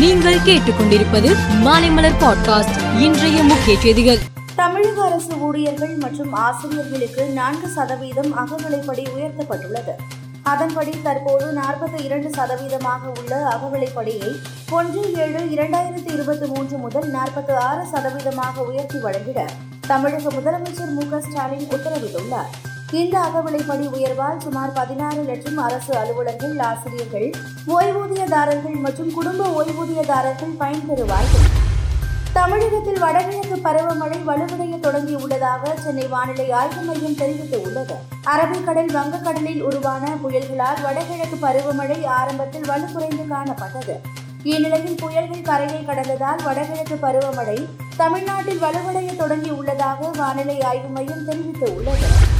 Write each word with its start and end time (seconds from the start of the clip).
நீங்கள் 0.00 0.38
கேட்டுக்கொண்டிருப்பது 0.38 1.36
மாலைமலர் 1.64 2.18
பாட்காஸ்ட் 2.20 3.00
இன்றைய 3.00 3.42
முக்கிய 3.42 3.78
செய்திகள். 3.80 4.18
தமிழக 4.56 5.02
அரசு 5.02 5.38
ஊழியர்கள் 5.38 5.96
மற்றும் 5.96 6.32
ஆசிரியர்களுக்கு 6.32 7.24
நான்கு 7.24 7.68
சதவீதம் 7.68 8.38
அகவிலைப்படி 8.38 9.06
உயர்த்தப்பட்டுள்ளது. 9.18 9.94
அதன்படி 10.42 10.90
தற்போது 11.02 11.52
நாற்பத்தி 11.52 12.04
இரண்டு 12.04 12.28
சதவீதமாக 12.28 13.18
உள்ள 13.18 13.52
அகவிலைப்படியை 13.54 14.34
ஒன்று 14.70 15.12
ஏழு 15.14 15.38
இரண்டாயிரத்தி 15.38 16.12
இருபத்தி 16.12 16.46
மூன்று 16.46 16.78
முதல் 16.78 17.12
நாற்பத்தி 17.12 17.52
ஆறு 17.52 17.82
சதவீதமாக 17.92 18.58
உயர்த்தி 18.58 18.98
வழங்கிட 18.98 19.46
தமிழக 19.86 20.28
முதலமைச்சர் 20.28 20.90
மு 20.90 21.08
க 21.08 21.20
ஸ்டாலின் 21.20 21.68
உத்தரவிட்டுள்ளார். 21.68 22.69
இந்த 22.98 23.20
அகவிலைப்படி 23.20 23.84
உயர்வால் 23.96 24.38
சுமார் 24.38 24.72
பதினாறு 24.72 25.22
லட்சம் 25.22 25.56
அரசு 25.56 25.92
அலுவலர்கள் 25.98 26.58
ஆசிரியர்கள் 26.58 27.26
ஓய்வூதியதாரர்கள் 27.76 28.78
மற்றும் 28.80 29.12
குடும்ப 29.12 29.44
ஓய்வூதியதாரர்கள் 29.58 30.54
பயன்பெறுவார்கள் 30.58 31.46
தமிழகத்தில் 32.32 32.98
வடகிழக்கு 32.98 33.56
பருவமழை 33.66 34.18
வலுவடைய 34.24 34.74
தொடங்கியுள்ளதாக 34.86 35.72
சென்னை 35.74 36.06
வானிலை 36.06 36.50
ஆய்வு 36.50 36.82
மையம் 36.82 37.16
தெரிவித்துள்ளது. 37.20 37.96
அரபிக்கடல் 38.24 38.92
வங்கக்கடலில் 38.96 39.62
உருவான 39.62 40.12
புயல்களால் 40.22 40.82
வடகிழக்கு 40.82 41.38
பருவமழை 41.46 42.06
ஆரம்பத்தில் 42.06 42.68
வலுக்குறைந்து 42.68 43.26
காணப்பட்டது. 43.34 43.96
இந்நிலையில் 44.42 45.00
புயல்கள் 45.04 45.42
கரையை 45.42 45.84
கடந்ததால் 45.84 46.44
வடகிழக்கு 46.44 46.98
பருவமழை 47.06 47.68
தமிழ்நாட்டில் 47.96 48.62
வலுவடைய 48.66 49.10
தொடங்கியுள்ளதாக 49.22 50.16
வானிலை 50.16 50.62
ஆய்வு 50.62 50.88
மையம் 50.88 51.26
தெரிவித்துள்ளது. 51.30 52.38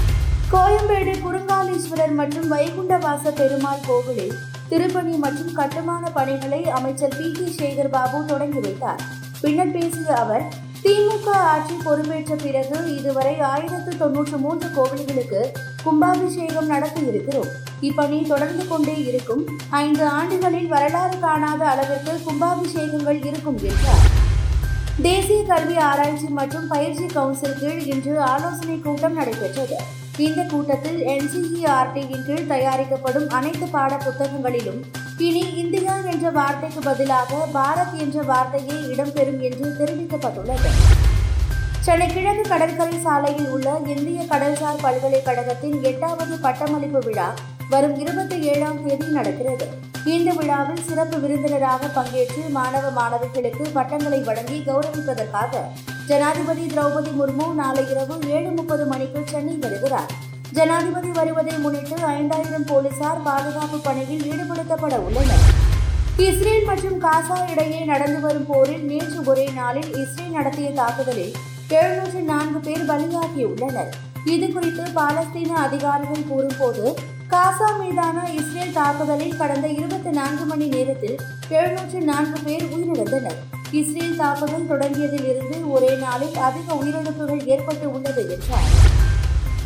கோயம்பேடு 0.53 1.13
குறுங்காலீஸ்வரர் 1.25 2.15
மற்றும் 2.21 2.49
வைகுண்டவாச 2.53 3.31
பெருமாள் 3.31 3.85
கோவிலில் 3.87 4.33
திருப்பணி 4.69 5.13
மற்றும் 5.25 5.53
கட்டுமான 5.53 6.11
பணிகளை 6.11 6.59
அமைச்சர் 6.69 7.15
பி 7.19 7.27
கே 7.33 7.47
சேகர் 7.59 7.91
பாபு 7.91 8.25
தொடங்கி 8.25 8.59
வைத்தார். 8.59 9.03
பின்னர் 9.41 9.71
பேசிய 9.71 10.17
அவர் 10.23 10.45
திமுக 10.83 11.29
ஆட்சி 11.53 11.77
பொறுப்பேற்ற 11.85 12.37
பிறகு 12.43 12.97
இதுவரை 12.97 13.41
ஆயிரத்து 13.41 13.93
தொன்னூற்று 13.97 14.37
மூன்று 14.37 14.69
கோவில்களுக்கு 14.69 15.43
கும்பாபிஷேகம் 15.85 16.71
நடத்தியிருக்கிறோம். 16.71 17.51
இப்பணி 17.89 18.27
தொடர்ந்து 18.27 18.67
கொண்டே 18.69 18.97
இருக்கும். 19.05 19.45
ஐந்து 19.71 20.07
ஆண்டுகளில் 20.07 20.69
வரலாறு 20.75 21.19
காணாத 21.19 21.65
அளவிற்கு 21.67 22.17
கும்பாபிஷேகங்கள் 22.27 23.25
இருக்கும் 23.25 23.61
என்றார். 23.73 24.05
தேசிய 25.03 25.45
கல்வி 25.45 25.77
ஆராய்ச்சி 25.77 26.27
மற்றும் 26.27 26.67
பயிற்சி 26.69 27.07
கவுன்சில் 27.07 27.59
கீழ் 27.61 27.85
இன்று 27.93 28.21
ஆலோசனை 28.21 28.79
கூட்டம் 28.79 29.15
நடைபெற்றது. 29.15 29.77
இந்த 30.17 30.47
கூட்டத்தில் 30.51 30.99
என்சிஇஆர்டியின் 31.07 32.25
கீழ் 32.27 32.47
தயாரிக்கப்படும் 32.47 33.29
அனைத்து 33.29 33.67
பாட 33.67 33.97
புத்தகங்களிலும் 33.97 34.81
இனி 35.19 35.45
இந்தியா 35.55 35.95
என்ற 36.13 36.31
வார்த்தைக்கு 36.31 36.81
பதிலாக 36.81 37.47
பாரத் 37.55 37.97
என்ற 37.99 38.23
வார்த்தையே 38.23 38.77
இடம்பெறும் 38.93 39.41
என்று 39.41 39.69
தெரிவிக்கப்பட்டுள்ளது. 39.79 40.73
சென்னை 41.81 42.09
கிழக்கு 42.09 42.49
கடற்கரை 42.49 42.99
சாலையில் 43.01 43.51
உள்ள 43.51 43.81
இந்திய 43.87 44.23
கடல்சார் 44.23 44.83
பல்கலைக்கழகத்தின் 44.83 45.83
எட்டாவது 45.83 46.37
பட்டமளிப்பு 46.37 47.03
விழா 47.05 47.35
வரும் 47.69 47.99
இருபத்தி 47.99 48.41
ஏழாம் 48.41 48.89
தேதி 48.89 49.07
நடக்கிறது. 49.07 49.69
இந்த 50.05 50.31
விழாவில் 50.33 50.85
சிறப்பு 50.89 51.17
விருந்தினராக 51.19 51.89
பங்கேற்று 51.97 52.43
மாணவ 52.51 52.91
மாணவிகளுக்கு 52.99 53.65
பட்டங்களை 53.73 54.21
வழங்கி 54.23 54.59
கௌரவிப்பதற்காக 54.67 55.63
ஜனாதிபதி 56.07 56.65
திரௌபதி 56.67 57.11
முர்மு 57.19 57.55
நாளை 57.55 57.85
இரவு 57.91 58.15
ஏழு 58.29 58.51
முப்பது 58.51 58.87
மணிக்கு 58.87 59.23
சென்னை 59.25 59.55
வருகிறார். 59.55 60.11
ஜனாதிபதி 60.53 61.11
வருவதை 61.11 61.59
முன்னிட்டு 61.59 61.97
ஐந்தாயிரம் 62.07 62.65
போலீசார் 62.65 63.23
பாதுகாப்பு 63.23 63.79
பணியில் 63.79 64.27
ஈடுபடுத்தப்பட 64.33 64.97
உள்ளனர். 65.07 65.47
இஸ்ரேல் 66.17 66.65
மற்றும் 66.65 66.99
காசா 67.01 67.51
இடையே 67.53 67.85
நடந்து 67.85 68.21
வரும் 68.21 68.47
போரில் 68.47 68.85
நேற்று 68.85 69.25
ஒரே 69.25 69.49
நாளில் 69.61 69.91
இஸ்ரேல் 70.03 70.31
நடத்திய 70.31 70.71
தாக்குதலில் 70.71 71.35
எழுநூற்று 71.69 72.21
நான்கு 72.21 72.59
பேர் 72.59 72.89
பலியாகியுள்ளனர். 72.93 73.93
இது 74.25 74.53
குறித்து 74.53 74.83
பாலஸ்தீன 74.83 75.49
அதிகாரிகள் 75.49 76.29
கூறும்போது 76.29 76.97
காசா 77.29 77.79
மீதான 77.79 78.31
இஸ்ரேல் 78.31 78.73
தாக்குதலில் 78.73 79.37
கடந்த 79.37 79.69
இருபத்தி 79.69 80.11
நான்கு 80.11 80.45
மணி 80.45 80.67
நேரத்தில் 80.67 81.17
எழுநூற்று 81.49 82.01
நான்கு 82.01 82.39
பேர் 82.45 82.65
உயிரிழந்தனர். 82.65 83.39
இஸ்ரேல் 83.71 84.17
தாக்குதல் 84.17 84.67
தொடங்கியதில் 84.67 85.25
இருந்து 85.25 85.71
ஒரே 85.71 85.95
நாளில் 85.95 86.37
அதிக 86.37 86.75
உயிரிழப்புகள் 86.75 87.47
ஏற்பட்டு 87.47 87.93
உள்ளது 87.93 88.31
என்றார். 88.31 88.69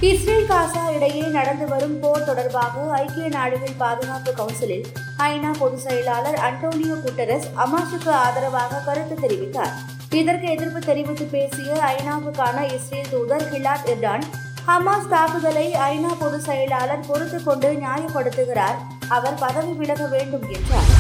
இஸ்ரேல் 0.00 0.46
காசா 0.46 0.94
இடையே 0.94 1.22
நடந்து 1.22 1.66
வரும் 1.66 2.00
போர் 2.00 2.24
தொடர்பாக 2.24 2.90
ஐக்கிய 2.90 3.28
நாடுகள் 3.28 3.74
பாதுகாப்பு 3.78 4.32
கவுன்சிலில் 4.32 4.86
ஐநா 5.18 5.50
பொதுச் 5.58 5.80
செயலாளர் 5.80 6.34
அண்டோனியோ 6.34 6.94
குட்டரஸ் 6.94 7.48
அமாசுக்கு 7.56 8.10
ஆதரவாக 8.10 8.82
கருத்து 8.86 9.28
தெரிவித்தார். 9.28 9.74
இதற்கு 10.10 10.48
எதிர்ப்பு 10.48 10.78
தெரிவித்து 10.78 11.24
பேசிய 11.24 11.76
ஐநாவுக்கான 11.86 12.72
இஸ்ரேல் 12.72 13.08
தூதர் 13.10 13.48
ஹிலாத் 13.52 13.86
இர்டான் 13.86 14.24
ஹமாஸ் 14.68 15.08
தாக்குதலை 15.10 15.76
ஐநா 15.90 16.12
பொதுச் 16.18 16.42
செயலாளர் 16.42 17.06
பொறுத்து 17.08 17.42
கொண்டு 17.42 17.72
நியாயப்படுத்துகிறார். 17.72 18.78
அவர் 19.08 19.34
பதவி 19.34 19.72
விலக 19.72 20.06
வேண்டும் 20.06 20.46
என்றார். 20.50 20.92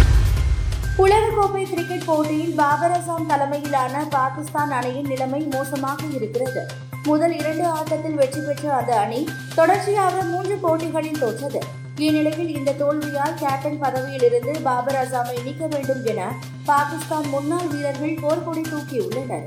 உலகக்கோப்பை 0.98 1.62
கிரிக்கெட் 1.62 2.04
போட்டியில் 2.04 2.54
பாபர் 2.54 2.90
அசாம் 2.90 3.26
தலைமையிலான 3.26 4.06
பாகிஸ்தான் 4.10 4.70
அணியின் 4.70 5.06
நிலைமை 5.06 5.48
மோசமாக 5.50 6.02
இருக்கிறது. 6.14 6.66
முதல் 7.04 7.38
இரண்டு 7.38 7.66
ஆட்டத்தில் 7.66 8.14
வெற்றி 8.14 8.40
பெற்ற 8.40 8.72
அந்த 8.72 9.00
அணி 9.00 9.28
தொடர்ச்சியாக 9.54 10.22
மூன்று 10.22 10.56
போட்டிகளில் 10.56 11.18
தோற்றது. 11.18 11.60
இந்நிலையில் 11.96 12.54
இந்த 12.54 12.72
தோல்வியால் 12.72 13.34
கேப்டன் 13.34 13.78
பதவியிலிருந்து 13.78 14.60
பாபர் 14.62 14.98
அசாமை 15.04 15.44
நீக்க 15.44 15.66
வேண்டும் 15.66 16.04
என 16.04 16.32
பாகிஸ்தான் 16.64 17.28
முன்னாள் 17.28 17.66
வீரர்கள் 17.66 18.18
போர்க்கொடி 18.22 18.64
தூக்கியுள்ளனர். 18.72 19.46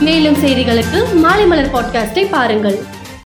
மேலும் 0.00 0.34
செய்திகளுக்கு 0.34 1.14
மாலை 1.14 1.46
மலர் 1.46 1.74
பாட்காஸ்டை 1.74 2.30
பாருங்கள். 2.30 3.04